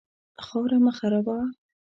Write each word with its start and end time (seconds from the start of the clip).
خاوره 0.45 0.77
مه 0.85 0.91
خرابوه. 0.97 1.39